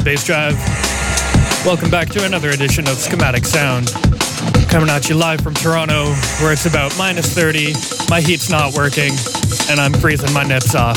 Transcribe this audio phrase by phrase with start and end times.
[0.00, 0.56] What's Bass Drive?
[1.66, 3.92] Welcome back to another edition of Schematic Sound.
[4.70, 7.74] Coming at you live from Toronto, where it's about minus 30,
[8.08, 9.12] my heat's not working,
[9.68, 10.96] and I'm freezing my nips off.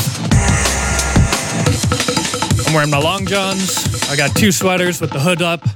[2.66, 5.68] I'm wearing my long johns, I got two sweaters with the hood up,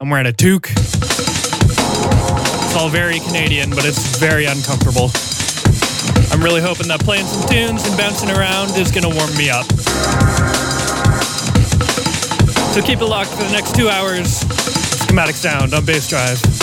[0.00, 0.72] I'm wearing a toque.
[0.72, 1.16] It's
[2.74, 5.12] all very Canadian, but it's very uncomfortable.
[6.32, 9.66] I'm really hoping that playing some tunes and bouncing around is gonna warm me up.
[12.74, 14.40] So keep it locked for the next two hours.
[15.06, 16.53] Schematic Sound on Bass Drive.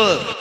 [0.00, 0.39] kır.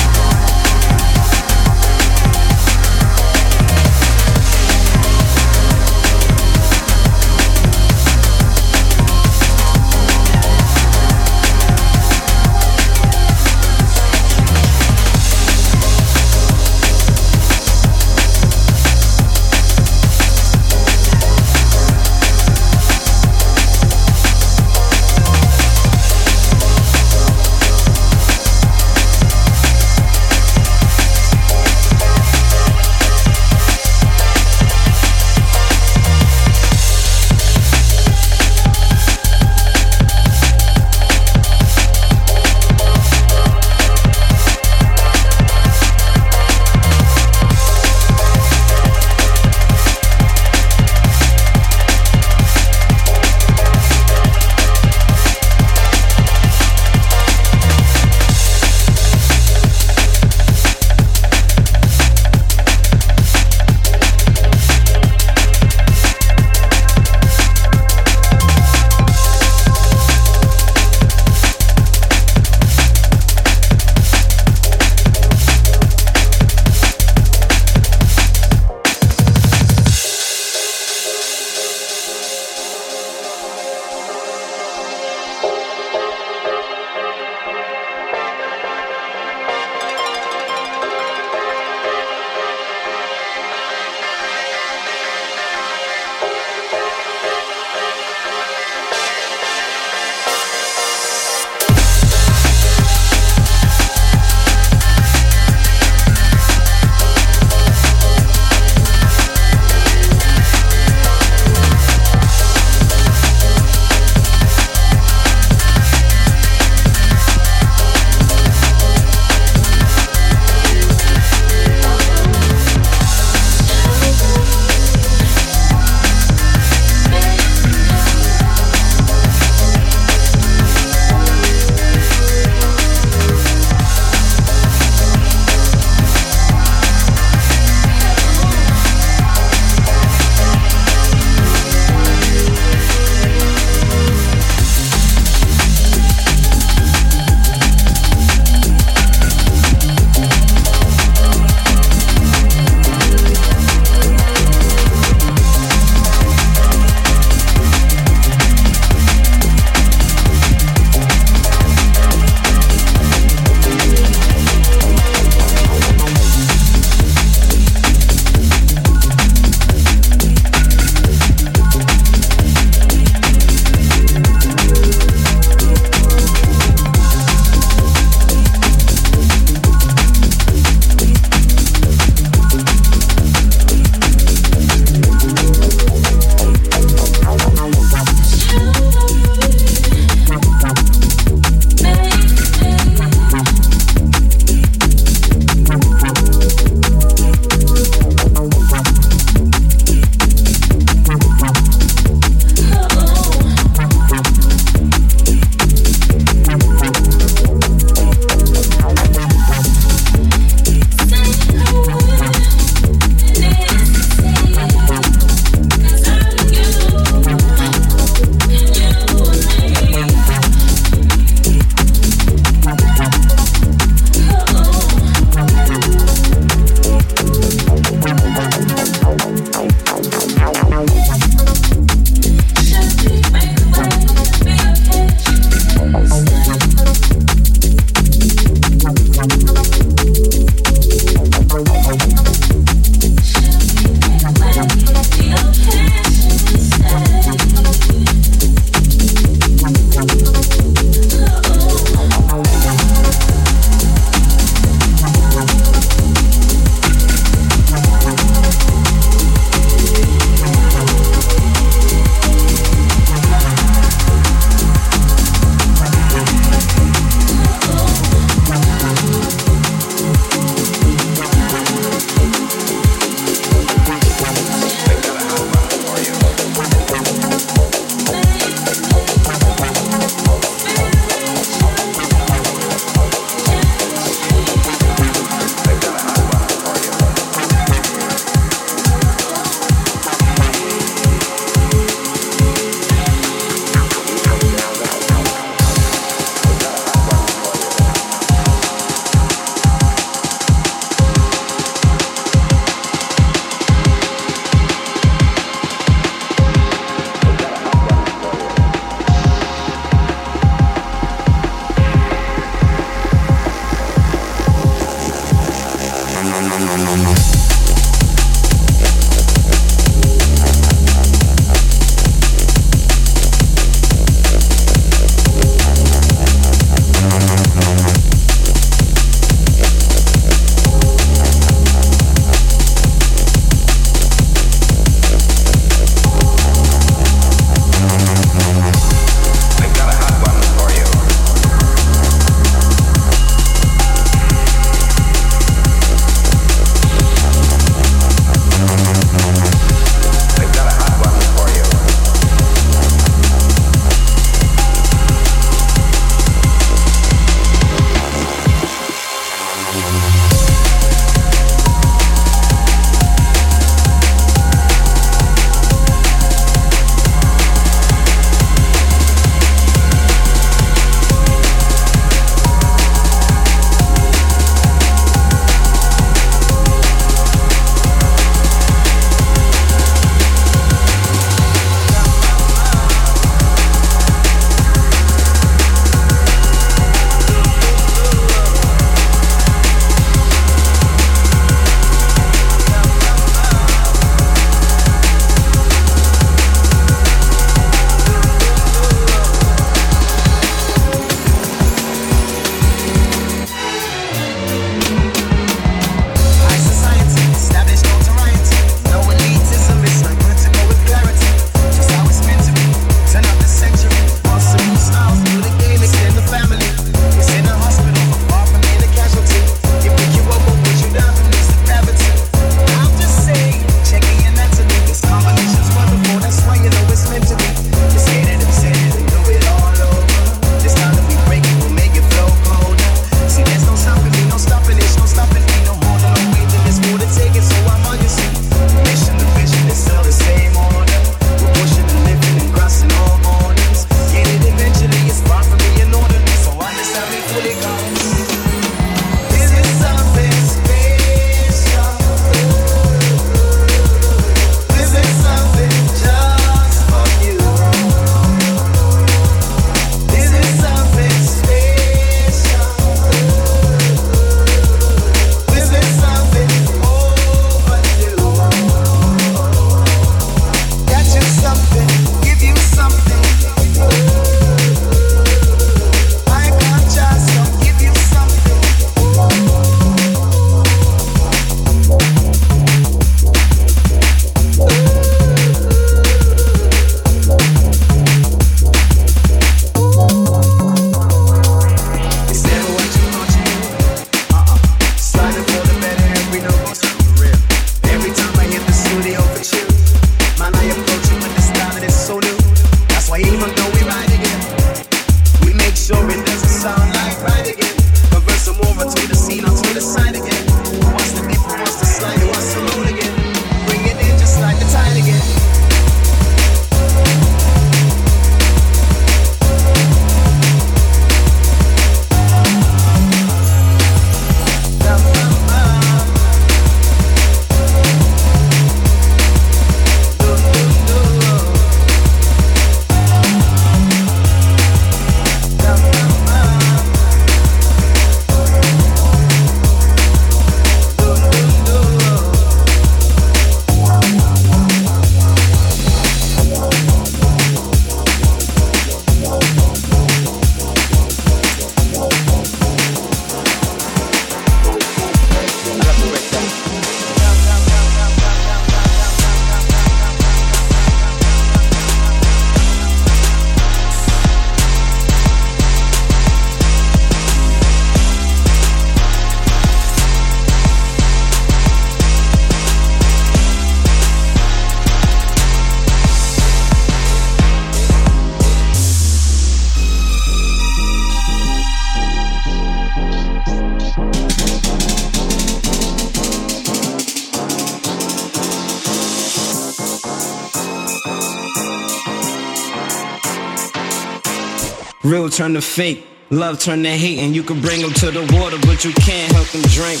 [595.30, 598.58] Turn to fake, love turn to hate, and you can bring them to the water,
[598.62, 600.00] but you can't help them drink.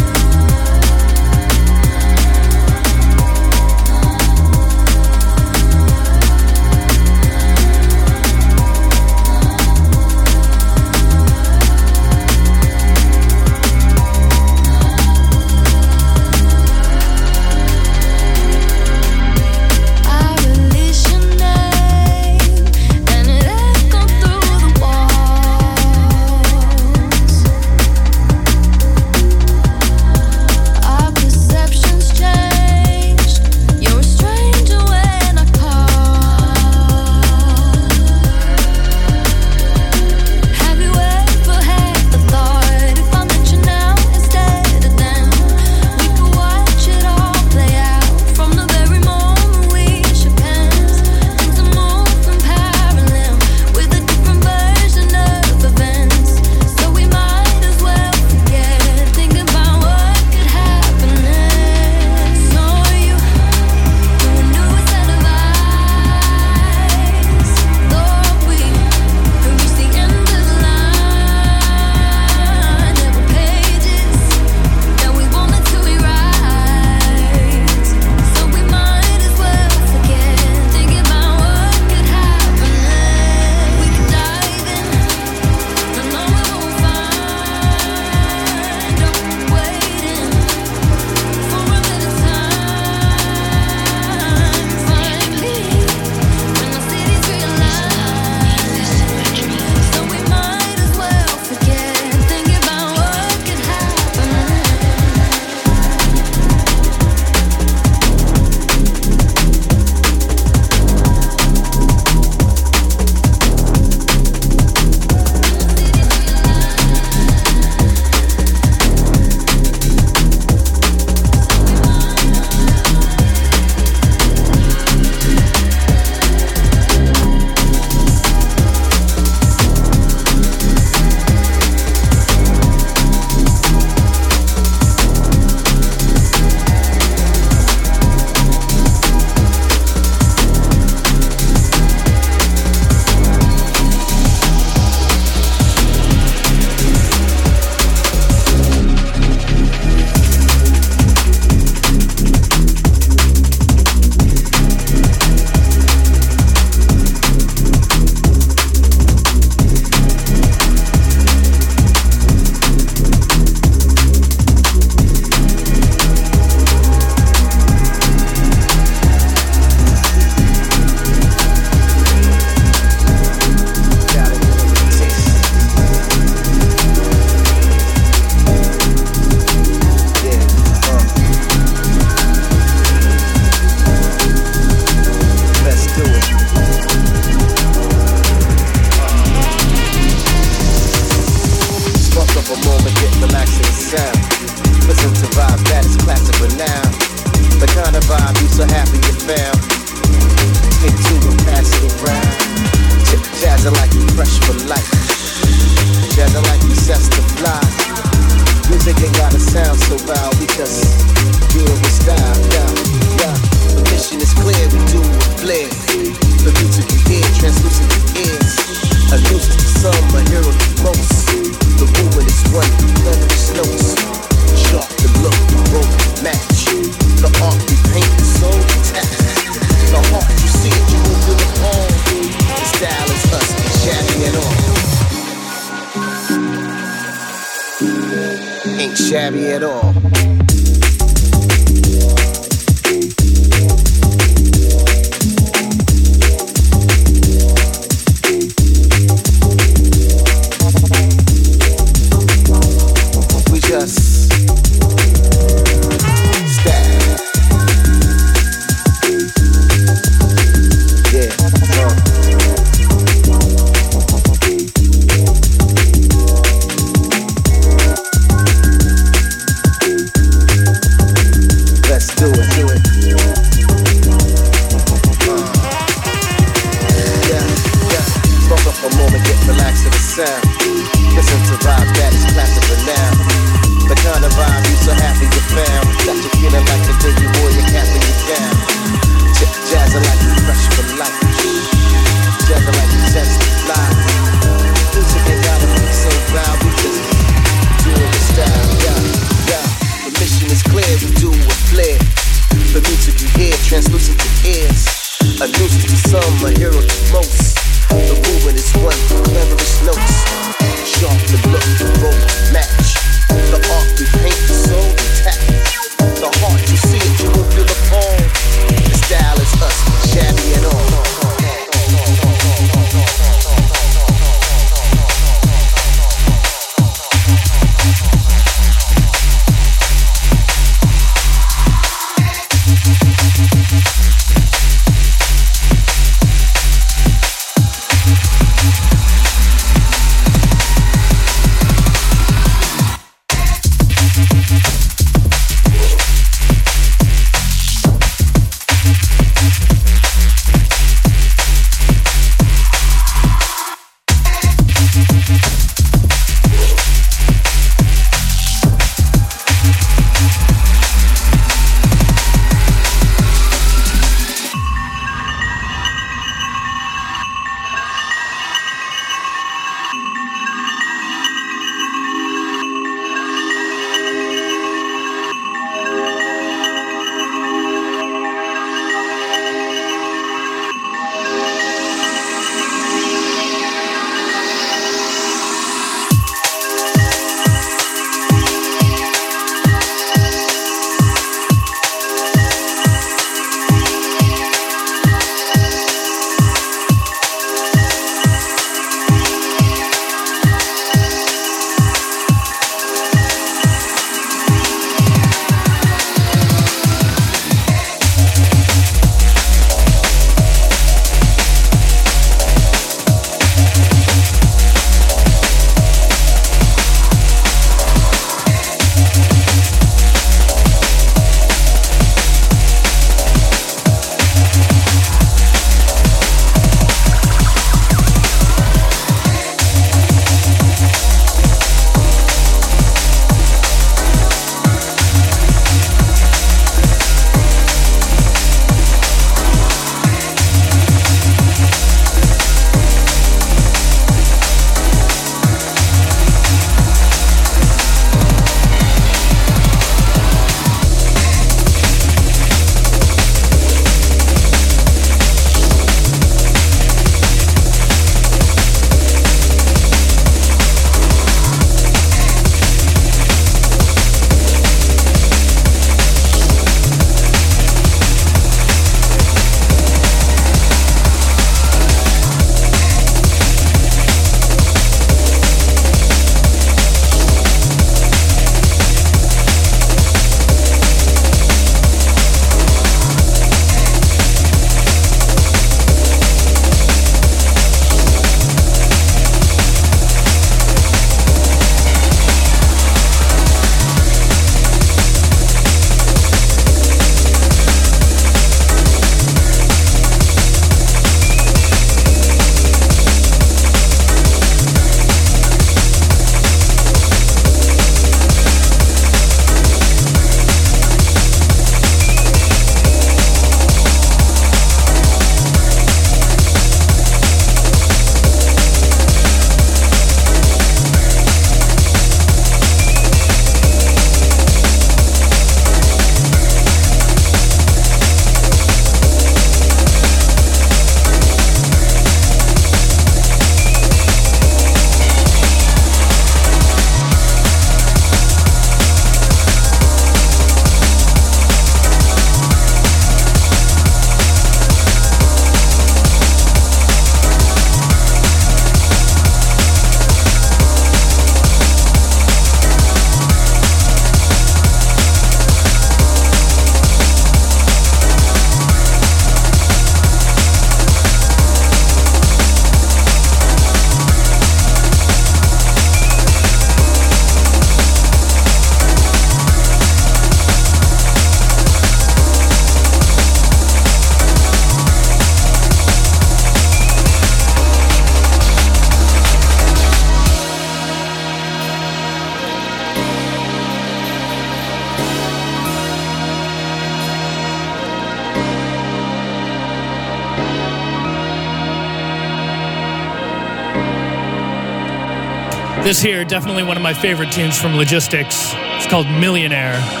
[595.91, 598.53] This here, definitely one of my favorite tunes from Logistics.
[598.77, 600.00] It's called Millionaire.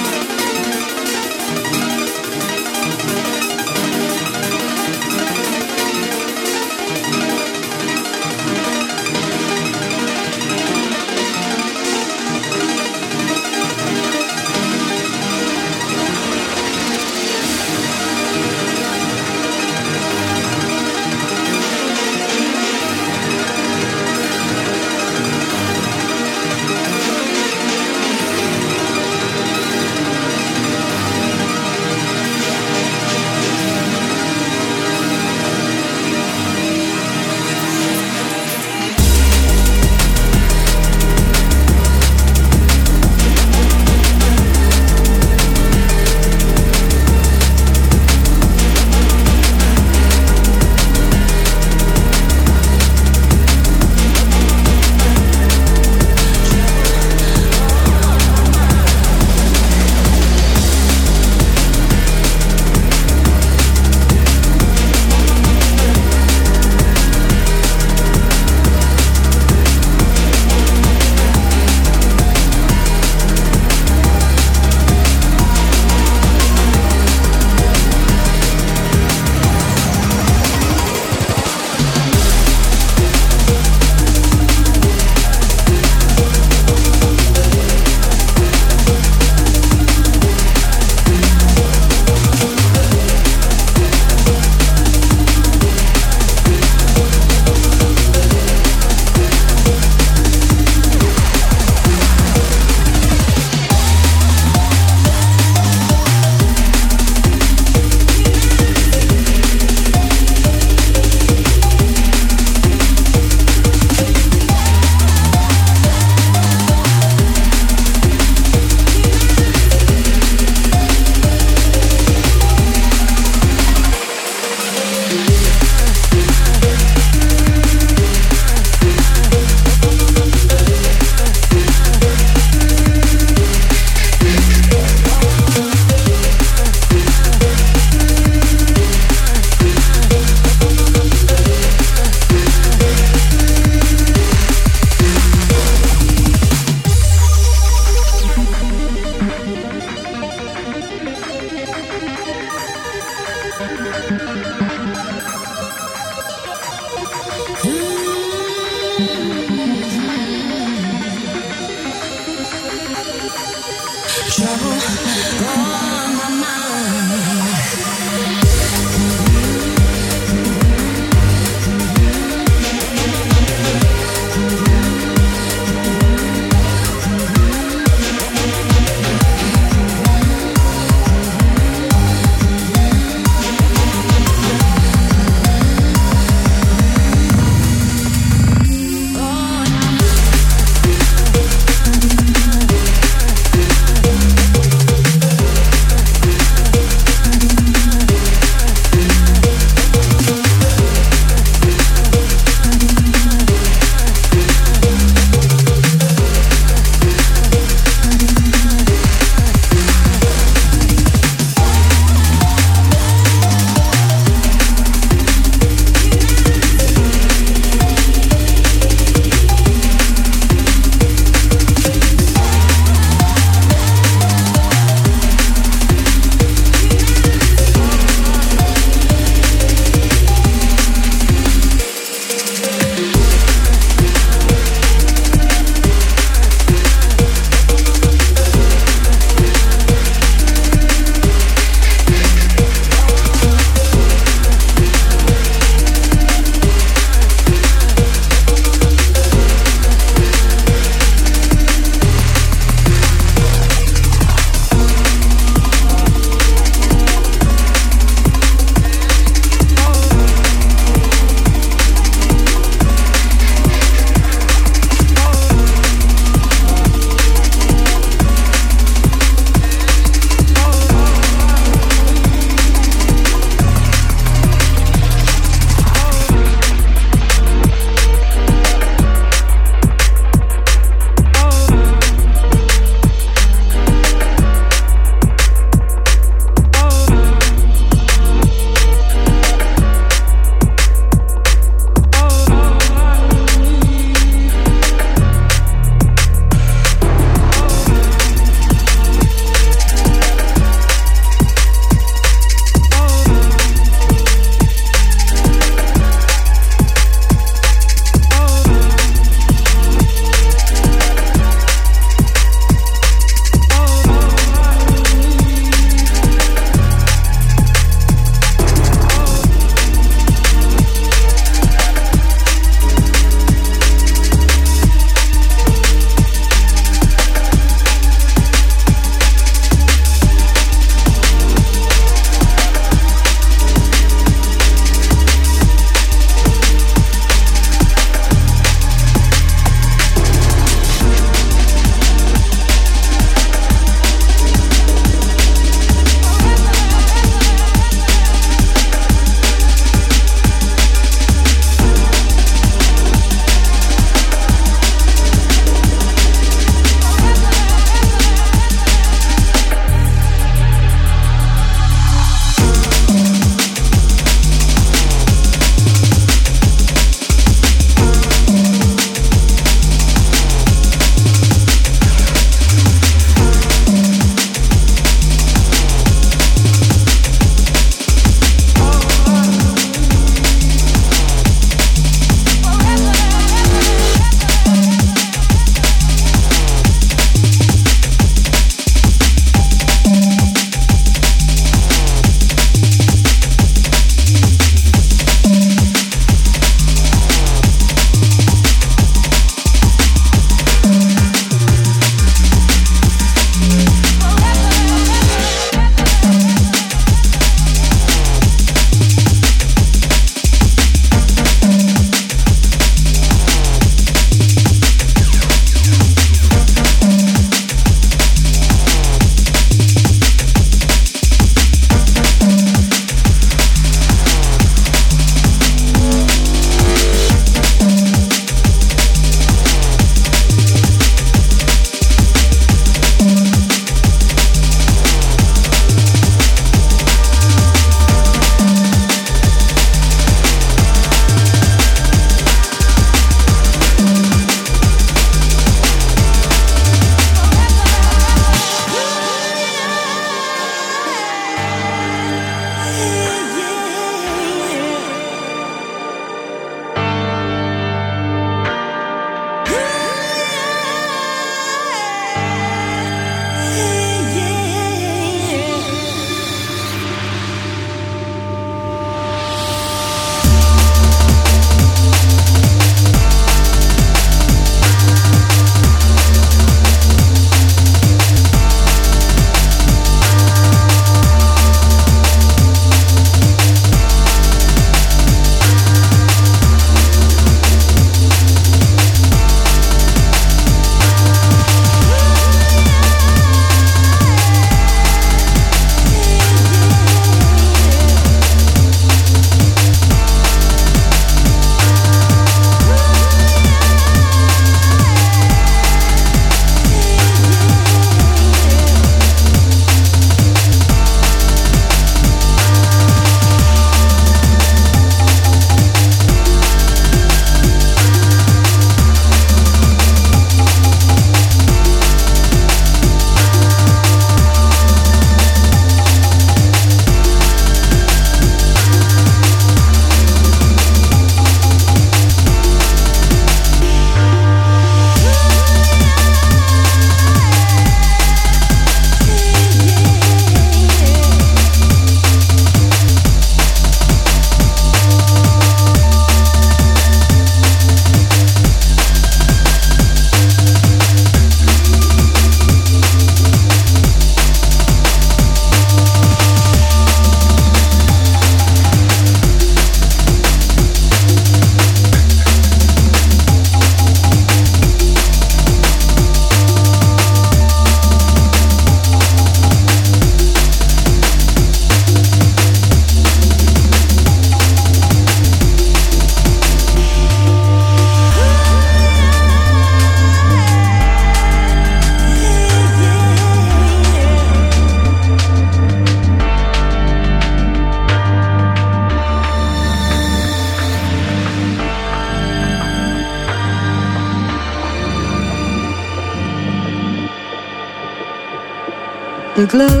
[599.71, 600.00] glow.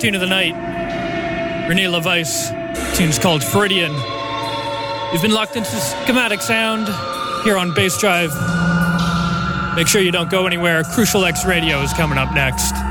[0.00, 0.54] Tune of the night.
[1.68, 2.96] Rene LaVice.
[2.96, 3.92] Tune's called Freudian.
[5.12, 6.88] You've been locked into schematic sound
[7.44, 8.30] here on Bass Drive.
[9.76, 10.84] Make sure you don't go anywhere.
[10.84, 12.89] Crucial X Radio is coming up next.